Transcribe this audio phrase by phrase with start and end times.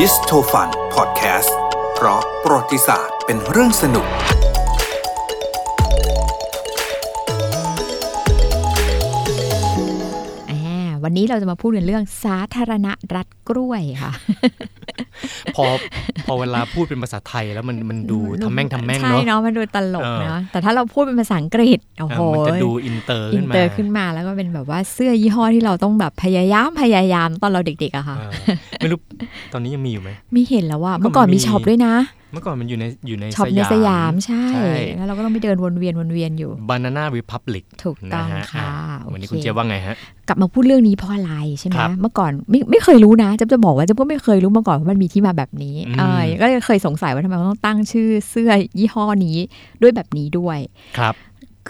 [0.00, 1.56] Histofun พอดแคสต์
[1.94, 4.06] เพราะประวัติศาสตร์เป็นเรื่องสนุก
[10.50, 10.58] อ่า
[11.04, 14.12] วันนี้เราจะมาพูดกันเรื่องสาธารณรัฐกล้วยค่ะ
[15.56, 15.64] พอ
[16.26, 28.30] พอเวลาพูดเป็นภาษาไทยแล้วมันมันดูทะแม่งทะแม่งใช่เนาะเนาะมันดูตลกเออเนาะแต่ถ้าเราพูดเป็นภาษาอังกฤษโอ้เอโหอมันจะดูอินเตอร์อิขึ้นนมาเตอร์ขึ้นมาแล้วก็เป็นแบบว่าเสื้อยี่ห้อที่เราต้องแบบพยายามพยายามตอนเราเด็กๆอะค่ะเออ
[28.78, 28.98] ไม่รู้
[29.52, 31.94] ตอนนี้ยังมีอยู่ไหมไม่เห็นแล้วว่าเมื่เมื่ออก่ก่ออนนมีมีช็อปด้วยนะ
[32.32, 39.96] เมื่อก่อนมันอยู่ในอยู่ในช็อปในสยามใช่ใช่ แล้วเราก็ต้องไปเดินวนเวียนวนเวียนอยู่บานาน่าริพับลิกถูกต้องนะฮะค่ะอะโอวันนี้เคคุณเจี๊ยบว่าไงฮะ
[40.28, 49.36] กลับมาพูดเรื่องนี้เพราะอะไรใช่ไหมครับเมื่อก่อนไม่ไม่เคยรู้นะจะจะบอกว่าจะก็ไม่เคยรู้มาก่อนว่ามันมีที่มาแบบนี้อืมเออก็เลยเคยสงสัยว่าทำไมต้องตั้งชื่อเสื้อยี่ห้อนี้
[49.82, 50.58] ด้วยแบบนี้ด้วย
[50.98, 51.14] ครับ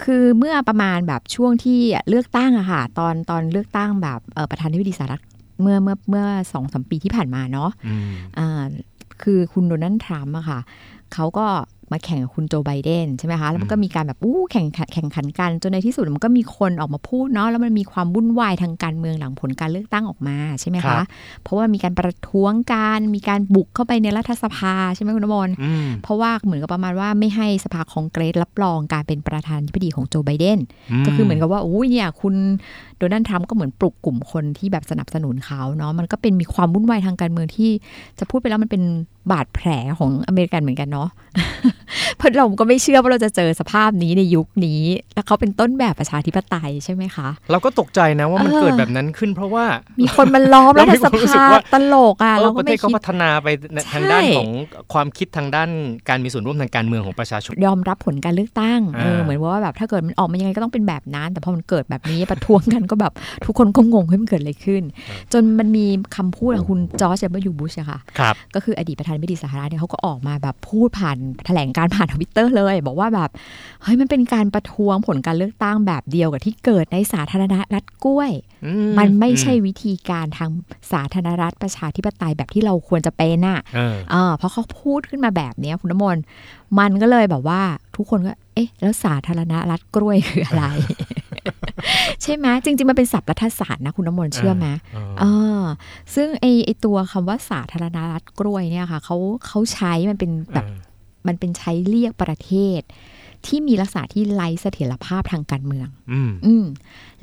[0.03, 5.21] คือเมื่อประมาณแบบช่วงที่เลือกตั้งอะค่ะตอนตอนเลือกตั้งแบบเอ่อประธานาธิบดีสหรัฐ
[5.61, 8.63] เมื่อเมื่อเมื่อสองสามปีที่ผ่านมาเนาะอืมอ่า
[9.23, 10.59] คือคุณโดนัลด์ทรัมป์อะค่ะ
[11.13, 11.45] เขาก็
[11.91, 21.05] มาแข่งกับคุณโจไบเดนใช่ไหมคะ แล้วมันก็มีการแบบอู้แข่งขันแข่งขันกัน จนในที่สุดมันก็มีคนออกมาพูดเนาะ แล้วมันมีความวุ่นวายทางการเมืองหลังผลการเลือกตั้งออกมาใช่ไหมครัคะบ
[21.43, 30.59] เพราะว่ามีการประท้วงการ มีการบุกเข้าไปในรัฐสภาใช่ไหมคุณนมนอืมเพราะว่าเหมือนกับประมาณว่าไม่ให้สภาคองเกรสรับรองการเป็นประธานาธิบดีของโจไบเดน
[31.05, 32.35] ก็คือเหมือนกับว่าอุ้ยเนี่ยคุณ
[33.01, 37.69] โดนัลด์ทรัมป์ก็เหมือนปลุกกลุ่มคนที่แบบสนับสนุนเขาเนาะมันก็เป็นมีความวุ่นวายทางการเมืองที่
[38.19, 38.83] จะพูดไปแล้วมันเป็น
[39.31, 39.67] บาดแผล
[39.99, 41.09] ของอเมริกันเหมือนกันเนาะ
[42.17, 44.81] เพราะเราก็ไม่เชื่อว่าเราจะเจอสภาพนี้ในยุคนี้
[45.15, 49.65] แล้วเขาเป็นต้นแบบประชาธิปไตยใช่ไหมคะ เราก็ตกใจนะว่ามันเออเกิดแบบนั้นขึ้นเพราะว่า
[50.01, 54.49] มีคนมันล้อมเรารัฐมีคสวามรู้สึกภาว่าตลกอะเอเราอปก็ระเทไม่ศเขาคิดพัฒนาไปในใช่ทางด้านของ
[54.93, 55.69] ความคิดทางด้าน
[56.09, 63.13] การมีส่วนร่วมทางการเมืองของประชาชนยอมรับผลการเลือกตั้งเอออ่าเหมือนว่าแบบถ้าเกิดมันออกมายังไงก็ต้องเป็นแบบนั้น แต่พอมันเกิดแบบนี้ประท้วงกันก็แบบ
[63.45, 64.83] ทุกคนก็งงเฮ้ยมันเกิดอะไรขึ้น
[65.33, 65.85] จนมันมี
[66.15, 73.29] คำพูดของคุณจอร์จเบยูบุชอะค่ะครับก็คืออดีตประธานาธิบดีสหรัฐเนี่ยเขาก็ออกมาแบบพูดผ่านแถลงการผ่านทวิตเตอร์เลย บอกว่าแบบ
[73.81, 78.31] เฮ้ยมันเป็นการประท้วงผลการเลือกตั้งแบบเดียวกับที่เกิดในสาธารณรัฐกล้วย
[78.65, 80.49] อืมันไม่ใช่วิธีการทาง
[80.91, 86.23] สาธารณรัฐประชาธิปไตยแบบที่เราควรจะเป็นน่ะเออเออเพราะเขาพูดขึ้นมาแบบเนี้ยคุณน้ำมนต์
[86.79, 87.61] มันก็เลยแบบว่า
[87.95, 90.65] ทุกคนก็เอ๊ะ แล้วสาธารณรัฐกล้วยคืออะไร
[92.23, 95.23] ใช่ไหมจริง ๆ มันเป็นศัพท์รัฐศาสตร์นะคุณน้ำมนต์เชื่อไหมเออเอ
[95.59, 95.61] อ
[96.15, 100.90] ซึ่งไอไอตัวคำว่าสาธารณรัฐกล้วยเนี่ยค่ะเขาเขาใช้มันเป็นแบบเออ
[101.27, 102.81] มันเป็นใช้เรียกประเทศ
[103.47, 106.65] ที่มีลักษณะที่ไร้เสถียรภาพทางการเมืองอืมอืม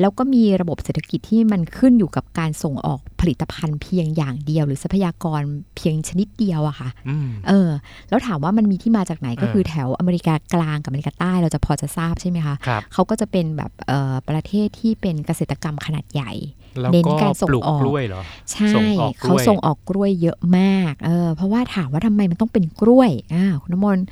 [0.00, 5.40] แล้วก็มีระบบเศรษฐกิจที่มันขึ้นอยู่กับการส่งออกผลิตภัณฑ์เพียงอย่างเดียว หรือทรัพยากร
[5.76, 7.70] เพียงชนิดเดียวอะค่ะอืมเออ
[8.08, 16.57] แล้วถามว่ามันมีที่มาจากไหนก็เออคือแถวอเมริกากลางกับอเมริกาใต้เราจะพอจะทราบใช่ไหมคะครับเขาก็จะเป็นแบบเอ่อประเทศที่เป็นเกษตรกรรมขนาดใหญ่แล้ว
[16.92, 24.04] เน้นก็การส่งปลูกออกกล้วยเหรอใช่ส่งออกกล้วยเขาส่งออกกล้วยเยอะมากเออเพราะว่าถามว่าทำไมมันต้องเป็นกล้วยอ่าคุณน้ำมนต์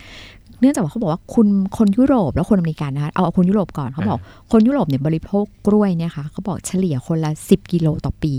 [0.61, 4.19] เนื่องจากว่าเขาบอกว่าคุณคนยุโรปแล้วคนอเมริกันนะคะเอาเอาคนยุโรปก่อนเขาบอก
[4.53, 8.33] คนยุโรปเนี่ยบริโภคกล้วยเนี่ยค่ะเขาบอกเฉลี่ยคนละ 10 กิโลต่อปี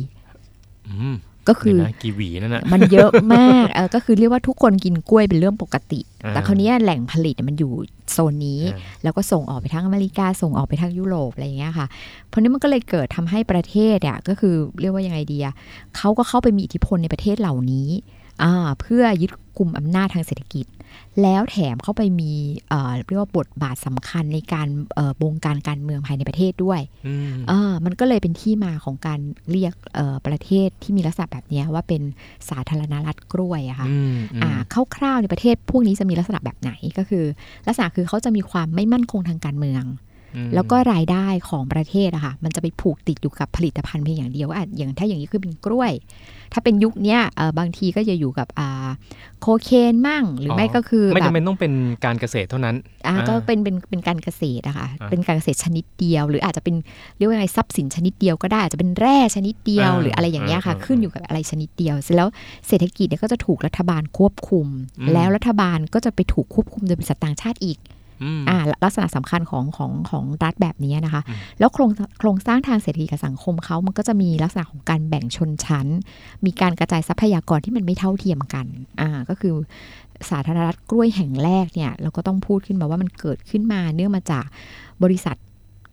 [0.87, 1.15] อืม
[1.47, 7.71] ก็คือเดี๋ยวนะกี่หวีนั่นน่ะมันเยอะมากเออก็คือเรียกว่าทุกคนกินกล้วยเป็นเรื่องปกติอ่าแต่คราวเนี้ยแหล่งผลิตเนี่ยมันอยู่
[8.11, 11.87] โซนนี้อ่าแล้วก็ส่งออกไปทั้งอเมริกาส่งออกไปทั้งยุโรปอะไรอย่างเงี้ยค่ะ
[12.27, 15.53] เพราะนี้มันก็เลยเกิดทำให้ประเทศอะก็คือเรียกว่ายังไงดีอะ
[15.97, 18.16] เขาก็เข้าไปมีอิทธิพลในประเทศเหล่านี้อ่า
[18.81, 20.65] เพื่อยึดกลุ่มอำนาจทางเศรษฐกิจ
[21.21, 22.31] แล้วแถมเข้าไปมี
[22.69, 29.19] เอ่อเรียกว่าบทบาทสำคัญในการเอ่อบงการการเมืองภายในประเทศด้วยอืมเออมันก็เลยเป็นที่มาของการ
[29.51, 32.01] เรียกเอ่อประเทศที่มีลักษณะแบบเนี้ยว่าเป็น
[32.49, 34.51] สาธารณรัฐกล้วยอะค่ะอืมอืมอ่า
[34.95, 37.25] คร่าวๆในประเทศพวกนี้จะมีลักษณะแบบไหนก็คือ
[37.67, 40.16] ลักษณะคือเขาจะมีความไม่มั่นคงทางการเมืองอืม
[40.53, 45.91] แล้วก็รายได้ของประเทศอะค่ะมันจะไปผูกติดอยู่กับผลิตภัณฑ์เพียงอย่างเดียวอะอย่างถ้าอย่างนี้คือเป็นกล้วย
[46.53, 48.87] ถ้าเป็นยุคเนี้ยเออบางทีก็จะอยู่กับอ่า
[49.41, 51.73] โคเคนมั่งหรือออไม่ก็คือไม่แบบจำเป็นต้องเป็น
[52.05, 52.75] การเกษตรเท่านั้น
[53.07, 56.75] อ่าอ่าก็เป็นเป็นเป็นการเกษตรอะค่ะอ่าเป็นการเกษตรชนิดเดียว หรืออาจจะเป็น
[57.17, 62.29] เรียกว่าไงทรัพย์สินชนิดเดียวก็ได้อาจจะเป็นแร่ชนิดเดียวอ่าหรืออะไรอย่างเงี้ยค่ะอ่าขึ้นอยู่กับอะไรชนิดเดียวเสร็จแล้ว
[62.67, 64.67] เศรษฐกิจเนี่ยก็จะถูกรัฐบาลควบคุม
[64.99, 67.77] อืมแล้วรัฐบาลก็จะไปถูกควบคุมโดยบริษัทต่างชาติอีก
[68.23, 75.87] อืมอ่าลักษณะสำคัญของของของรัฐแบบนี้นะคะอืมแล้วโครงโครงสร้างทางเศรษฐกิจกับสังคมเขามันก็จะมีลักษณะของการแบ่งชนชั้น
[76.45, 78.65] มีการกระจายทรัพยากรที่มันไม่เท่าเทียมกัน
[79.01, 79.53] อ่าก็คือ
[80.29, 84.45] สาธารณรัฐกล้วยแห่งแรกเนี่ยเราก็ต้องพูดขึ้นมาว่ามันเกิดขึ้นมาเนื่องมาจาก
[85.03, 85.37] บริษัท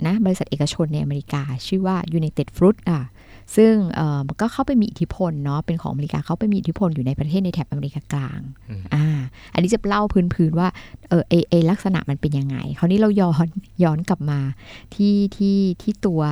[0.07, 3.01] นะบริษัทเอกชนในอเมริกา ชื่อว่า United Fruit อะ
[3.57, 9.07] ซึ่งเอ่อมันก็เข้าไปมีอิทธิพลเนาะเป็นของอเมริกาเข้าไปมีอิทธิพลอยู่ในประเทศในแถบอเมริกากลางอืมอ่า
[9.53, 10.03] อันนี้จะเล่า
[10.35, 10.69] พื้นๆว่า
[11.09, 13.49] เออเอเอลักษณะมันเป็นยังไง คราวนี้เราย้อน
[13.85, 14.41] ย้อนกลับมา
[14.95, 16.23] ที่ที่ที่ตัว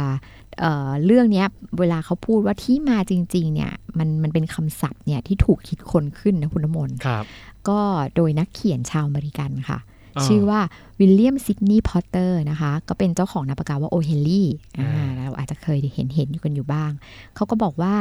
[0.61, 1.47] เอ่อเรื่องเนี้ย
[1.79, 7.25] เวลาเขาพูดว่าที่มาจริงๆเนี่ยมันมันเป็นคำศัพท์เนี่ยที่ถูกคิดค้นขึ้นนะคุณน้ำมนต์ครับ
[7.69, 7.81] ก็
[8.17, 9.92] โดยนักเขียนชาวอเมริกันค่ะอ่า
[10.27, 10.61] ชื่อว่า
[10.99, 13.95] วิลเลียมซิดนีย์พอร์เตอร์นะคะ ก็เป็นเจ้าของนามปากกาว่า O.
[13.95, 14.49] Henry
[14.79, 16.91] อ่าอ่าเราอาจจะเคยเห็นเห็นอยู่กันอยู่บ้าง
[17.35, 17.95] เขาก็บอกว่า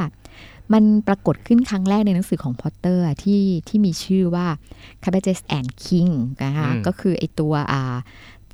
[0.73, 4.47] มันปรากฏขึ้นครั้งแรกในหนังสือของพอร์เตอร์ที่ที่มีชื่อว่า
[5.03, 6.11] Cabbages and Kings
[6.43, 7.95] นะคะก็คือไอตัวอ่า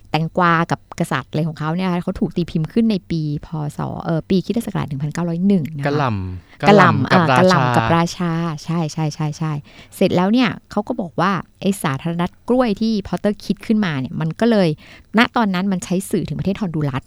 [0.09, 3.47] แตงกวากับ กษัตริย์อะไรของเขาเนี่ยเขาถูกตีพิมพ์ขึ้นในปีพ
[3.77, 8.31] ศเออปีคริสตศักราช1901 นะคะกระหล่ำกระหล่ำกับอ่ากราระหชาล่ำกับราชา
[8.63, 9.51] ใช่ใช่ใช่ใช่
[9.95, 14.69] เสร็จแล้วเนี่ยเขาก็บอกว่าไอสาธารณรัฐกล้วยที่พอตเตอร์คิดขึ้นมาเนี่ยมันก็เลย
[15.17, 17.03] ณตอนนั้นมันใช้สื่อถึงประเทศฮอนดูรัส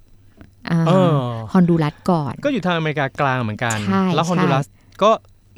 [0.71, 1.15] อ่าเออ
[1.53, 4.67] ฮอนดูรัสก่อน ก็อยู่ทางอเมริกากลางเหมือนกันใช่แล้วฮอนดูใช่รัส
[5.03, 5.11] ก็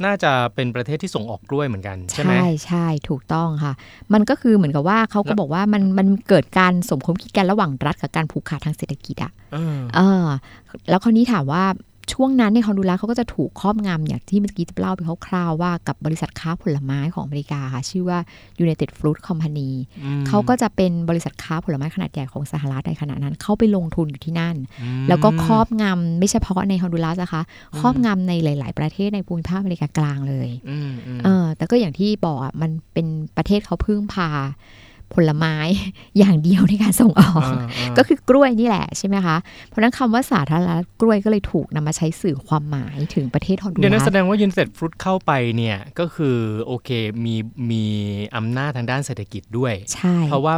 [0.04, 3.72] น่าจะเป็นประเทศที่ส่งออกกล้วยเหมือนกันใช่ไหมใช่ใช่ถูกต้องค่ะ
[4.12, 10.24] มันก็คือเหมือนกับว่าเขาก็แล้วบอกว่ามันมันเกิดการสมคบคิดกันระหว่างรัฐกับการผูกขาดทางเศรษฐกิจอะเออเออ
[10.88, 11.64] แล้วคราวนี้ถามว่า
[12.12, 18.18] ช่วงนั้นในยฮอนดูรัสเขาก็จะถูกครอบงำอย่างที่เมื่อกี้จะเล่าไปคร่าวๆว่ากับบริษัทค้าผลไม้ของอเมริกาค่ะ ชื่อว่า
[18.64, 19.70] United Fruit Company
[20.04, 27.42] อืมเขาก็จะเป็นบริษัทค้าผลไม้ขนาดใหญ่ของสหรัฐในขณะนั้น เข้าไปลงทุนอยู่ที่นั่นอืมแล้วก็ครอบงำไม่เฉพาะในฮอนดูรัสนะคะ
[27.78, 33.06] ครอบงำในหลาย ๆ ประเทศในภูมิภาคอเมริกากลางเลยอืมอืมเออแต่ก็อย่างที่บอกอะมันเป็น
[33.36, 34.30] ประเทศเขาพึ่งพา
[35.14, 35.54] ผลไม้
[36.18, 39.36] อย่างเดียวในการส่งออกอ่าอ่าก็คือกล้วยนี่แหละใช่ไหมคะ
[39.68, 46.36] เพราะฉะนั้นคำว่าสาธารณรัฐกล้วยก็เลยถูกนำมาใช้สื่อความหมายถึงประเทศฮอนดูเดี๋ยวรันั้นสแสดงว่ายูนเต็ดฟรุตเข้าไปเนี่ย ก็คือ
[46.66, 46.90] โอเค
[47.24, 47.34] มี
[47.70, 47.84] มี
[48.36, 50.54] อำนาจทางด้านเศรษฐกิจด้วย ใช่ เพราะว่า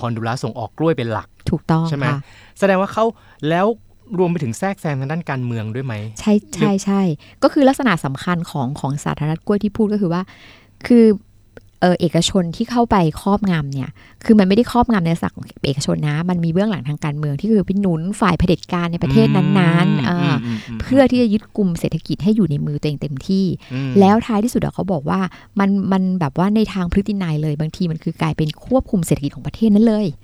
[0.00, 2.18] ฮอนดูรัสส่งออกกล้วยเป็นหลัก ถูกต้องใช่ไหมค่ะ
[2.58, 3.04] แสดงว่าเขา
[3.48, 3.66] แล้ว
[4.18, 7.00] รวมไปถึงแทรกแซงทางด้านการเมืองด้วยไหม ใช่ใช่ใช่
[7.42, 10.22] ก็คือลักษณะสำคัญของของสาธารณรัฐกล้วยที่พูดก็คือว่า
[10.86, 11.04] คือ
[11.84, 13.90] เออเอกชนที่เข้าไปครอบงำเนี่ย
[14.24, 25.20] คือมันไม่ได้ครอบงำในสักของเอกชนนะ มันมีเบื้องหลังทางการเมืองที่คือพิหนุนฝ่ายเผด็จการในประเทศนั้นๆอ่าอืมมมเพื่อที่จะยึดกลุ่มเศรษฐกิจให้อยู่ในมือตัวเองเต็มที่อืมแล้วท้ายที่สุดอะเขาบอกว่า
[25.60, 30.23] มันมันแบบว่าในทางพฤตินัยเลยบางทีมันคือกลายเป็นควบคุมเศรษฐกิจของประเทศนั้นเลยอ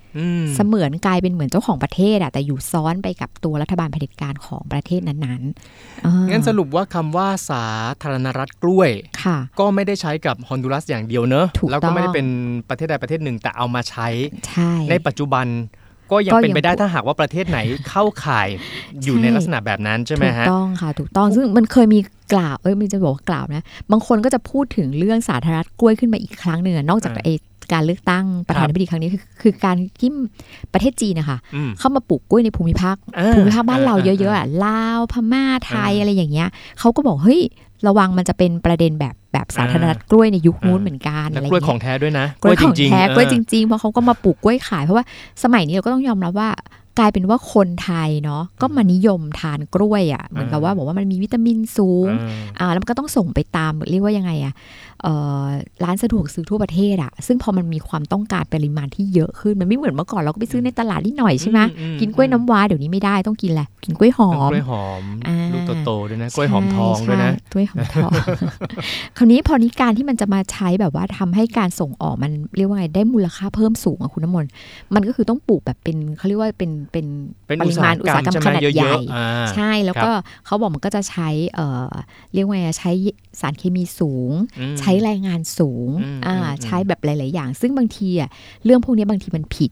[0.55, 7.65] เสมือนกลายเป็นเหมือนเจ้าของประเทศอะแต่อยู่ซ้อนไปกับตัวรัฐบาลเผด็จการของประเทศนั้นๆอ่างั้นสรุปว่าคำว่าสา
[8.03, 8.89] ธารณรัฐกล้วย
[9.23, 12.27] ค่ะ ก็ไม่ได้ใช้กับฮอนดูรัสอย่างเดียวเนอะถูกแล้วก็ไม่ได้ต้องเป็น
[12.69, 14.07] ประเทศใดประเทศหนึ่งแต่เอามาใช้
[14.47, 15.47] ใช่ในปัจจุบัน
[16.11, 17.59] ก็ยังก็เป็นยังไปได้ถ้าหากว่าประเทศไหน
[17.89, 18.47] เข้าข่าย
[19.03, 21.99] อยู่ในใช่ลักษณะแบบนั้นใช่ไหมถูกฮะต้องค่ะถูกต้องซึ่งมันเคยมี
[22.33, 27.29] กล่าวเอ้ยมันจะบอกว่ากล่าวนะ บางคนก็จะพูดถึงเรื่องสาธารณรัฐกล้วยขึ้นมาอีกครั้งหนึ่งอะนอกจากอ่าไอ
[27.73, 30.09] การเลือกตั้งประธานาธิบดีครั้งนี้คือคือการที่
[30.73, 36.49] ประเทศจีนนะคะอืมเข้ามาปลูกกล้วยในภูมิภาคอ่าภูมิภาคบ้านเราอ่าเยอะๆอ่าอะลาวพม่าไทยอ่าอะไรอย่างเงี้ย
[36.79, 37.41] เขาก็บอกเฮ้ย
[37.87, 45.05] ระวังมันจะเป็นประเด็นแบบแบบสาธารณรัฐกล้วยในยุคนู้นอ่าเหมือนกันและอะไรกล้วยขอเงี้งแท้ด้วยนะกล้วยของจริงๆแท้กล้วยเอจอริงๆเพราะเขาก็มาปลูกกล้วยขายเพราะว่า
[45.43, 46.49] สมัยนี้เราก็ต้องยอมรับว่า
[46.99, 54.53] กลายเป็นว่าคนไทยเนาะก็มานิยมทานกล้วยอะเหมือนกับว่าบอกว่ามันมีวิตามินสูงอ่าอ่าแล้วมันก็ต้องส่งไปตามเรียกว่ายังไงอะ
[54.90, 54.90] เอ่อ
[55.83, 68.11] ร้านสะดวกซื้อทั่วประเทศอะซึ่งพอมันมีความต้องการปริมาณที่เยอะขึ้นมันไม่เหมือนเมื่อก่อนเราก็ไปซื้อในตลาดนิดหน่อยใช่ไหมอืมกินกล้วยน้ำว้าเดี๋ยวนี้ไม่ได้ต้องกินแหละไรกินกล้วยหอต้องมกล้วยหอมอ่าลูกโตๆด้วยนะกล้วยหอมทองด้วยนะใช่กล้วยหอมทอง
[69.17, 74.49] คราวนี้พอนี้การที่มันจะมาใช้แบบว่าทำให้การส่งออกมันเรียกว่าไงได้มูลค่าเพิ่มสูงอะคุณน้ำมนต์
[74.95, 77.05] มันก็คือต้องปลูกแบบเป็นเขาเรียกว่าเป็นเป็น
[77.47, 80.09] เป็นปอุริตสามาหณอุตกรรสามหกรรมใช่ไหขมนาดเยใหญ่อะๆอ่าใช่แล้วก็
[80.45, 81.91] เขาบอกมันก็จะใช้เอ่อ
[82.33, 82.91] เรียกว่าไงอะใช้
[83.41, 88.29] สารเคมีสูงอืมใช้แรงงานสูงอืมอ่าอืมใช้แบบหลาย ๆ อย่าง ซึ่งบางทีอะ
[88.65, 89.71] เรื่องพวกนี้บางทีมันผิด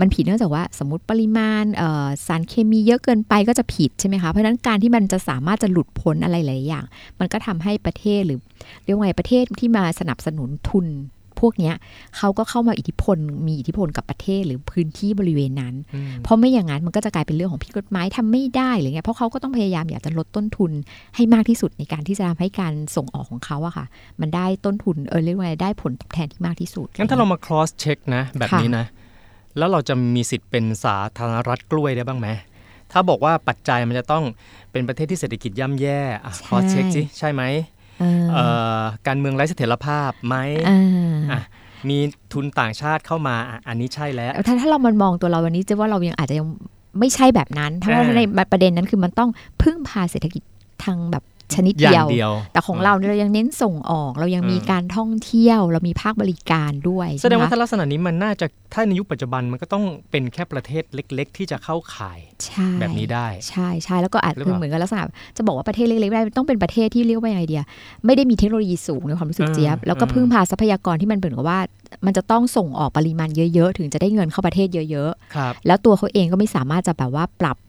[0.00, 6.84] มันผิดเนื่องจากว่าสมมติปริมาณเอ่อสารเคมีเยอะเกินไปก็จะผิดใช่ไหมคะ เพราะฉะนั้นการที่มันจะสามารถจะหลุดพ้นอะไรหลายอย่าง
[7.18, 8.38] มันก็ทำให้ประเทศหรือ
[8.84, 10.86] เรียกว่าไงประเทศที่มาสนับสนุนทุน
[11.40, 11.74] พวกเนี้ย
[12.16, 13.16] เขาก็เข้ามาอิทธิพล
[13.46, 20.72] มีอิทธิพลกับประเทศหรือพื้นที่บริเวณนั้นอืมเพราะไม่อย่างนั้นมันก็จะกลายเป็นเรื่องของผิดกฎหมายทำไม่ได้หรือไงเพราะเขาก็ต้องพยายามอยากจะลดต้นทุน
[21.16, 23.86] ให้มากที่สุดในการที่จะทำให้การส่งออกของเขาอะค่ะ
[24.20, 28.86] มันได้ต้นทุนเออเรียกว่าไงได้ผลตอบแทนที่มากที่สุดงั้นถ้าเรามา cross check นะ แบบนี้นะ
[29.58, 32.28] แล้วเราจะมีสิทธิ์เป็นสาธารณรัฐกล้วยได้บ้างไหม
[32.92, 34.24] ถ้าบอกว่าปัจจัยมันจะต้อง
[34.72, 37.75] เป็นประเทศที่เศรษฐกิจย่ำแย่อะ cross check สิใช่ไหมเออเอ่อ
[39.06, 40.36] การเมืองไร้เสถียรภาพไหม
[40.68, 40.80] อ่า
[41.32, 41.42] อะ
[41.88, 41.98] มี
[42.32, 46.46] ทุนต่างชาติเข้ามาอะอันนี้ใช่แล้ว ถ้าถ้าเรามันมองตัวเราวันนี้จะว่าเรายังอาจจะยัง
[47.00, 49.30] ไม่ใช่แบบนั้น ถ้าว่าอ่าในประเด็นนั้นคือมันต้อง
[49.62, 50.42] พึ่งพาเศรษฐกิจ
[50.84, 51.24] ทางแบบ
[51.54, 65.02] ชนิดอย่าเดียงวเดียว แต่ของเราเนี่ยเรายังเน้นส่งออก เรายังมีอืมการท่องเที่ยว เรามีภาคบริการด้วย แสดงว่าใช่ไหมถ้าลักษณะนี้มันน่าจะถ้าในยุคปัจจุบันมันก็ต้องเป็นแค่ประเทศเล็ก ๆ ที่จะเข้าข่ายใช่แบบนี้ได้ ใช่ใช่แล้วก็อาจหรือคือเปล่าเหมือนกับลักษณะ
[65.36, 67.64] จะบอกว่าประเทศเล็กๆได้ต้องเป็นประเทศที่เรียกว่ายังไงเดีย
[68.06, 71.60] ไม่ได้มีเทคโนโลยีสูงในความรู้สึกเออเจี๊ยบแล้วก็เออพึ่งพาทรัพยากรที่มันเหมือนกับว่า
[72.06, 77.65] มันจะต้องส่งออกปริมาณเยอะ ๆ ถึงจะได้เงินเข้าประเทศเยอะครับๆแล้วตัวเขาเองก็ไม่สามารถจะแบบว่าปรับเอ่อ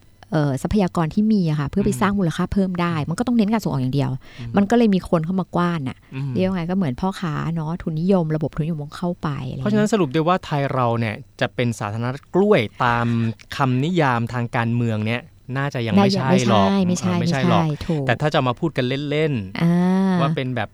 [0.63, 13.07] ทรัพยากรที่มีอะค่ะเพื่อไปอืมสร้างมูลค่าเพิ่มได้ มันก็ต้องเน้นการส่งออกอย่างเดียวอืมมันก็เลยมีคนเข้ามากว้านน่ะอืมเรียกว่าไงก็เหมือนพ่อค้าเนาะทุนนิยม ระบบทุนนิยมเข้าไปอไเพราะฉะนั้นสรุปได้ว่าไทยเราเนี่ยจะเป็นสาธารณรัฐกล้วยตาม
[13.55, 15.21] คำนิยามทางการเมืองเนี่ย
[15.57, 20.69] น่าจะยังไม่ใช่ไม่หรอกใช่ไม่ใช่เออไม่ไม่ใช่ใช่หรอกถูกแต่ถ้าจะมาพูดกันเล่นอ่าๆว่าเป็นแบบ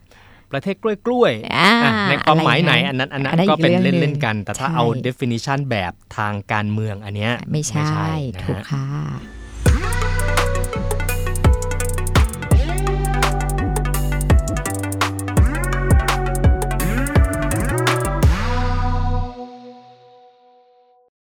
[0.51, 7.83] ประเทศกล้วยกล้วยๆอ่าอะในความหมายไหนอะอันนั้นอันนั้นอันนั้นก็เป็นอีกเรื่องหนึ่งเล่นๆกัน แต่ถ้าใช่เอา definition แบบทางการเมืองอันเนี้ยไม่ใช่
[8.36, 8.88] นะถูกฮะค่ะ